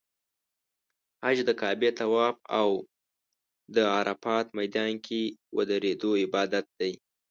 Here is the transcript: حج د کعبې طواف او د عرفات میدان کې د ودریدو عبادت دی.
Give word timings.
حج 1.23 1.37
د 1.47 1.51
کعبې 1.61 1.89
طواف 1.99 2.35
او 2.59 2.69
د 3.75 3.77
عرفات 3.95 4.47
میدان 4.59 4.93
کې 5.05 5.21
د 5.29 5.33
ودریدو 5.55 6.11
عبادت 6.23 6.65
دی. 6.79 6.93